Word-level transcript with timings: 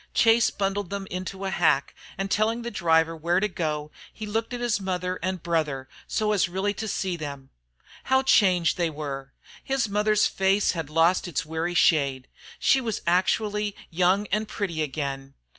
Chase 0.15 0.49
bundled 0.49 0.89
them 0.89 1.05
into 1.11 1.45
a 1.45 1.51
hack, 1.51 1.93
and 2.17 2.31
telling 2.31 2.63
the 2.63 2.71
driver 2.71 3.15
where 3.15 3.39
to 3.39 3.47
go, 3.47 3.91
he 4.11 4.25
looked 4.25 4.51
at 4.51 4.59
his 4.59 4.81
mother 4.81 5.19
and 5.21 5.43
brother, 5.43 5.87
so 6.07 6.31
as 6.31 6.49
really 6.49 6.73
to 6.73 6.87
see 6.87 7.15
them. 7.15 7.51
How 8.05 8.23
changed 8.23 8.77
they 8.77 8.89
were! 8.89 9.31
His 9.63 9.87
mother's 9.87 10.25
face 10.25 10.71
had 10.71 10.89
lost 10.89 11.27
its 11.27 11.45
weary 11.45 11.75
shade. 11.75 12.27
She 12.57 12.81
was 12.81 13.03
actually 13.05 13.75
young 13.91 14.25
and 14.31 14.47
pretty 14.47 14.81
again. 14.81 15.35